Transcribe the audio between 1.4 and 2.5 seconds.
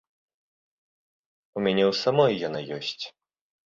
У мяне ў самой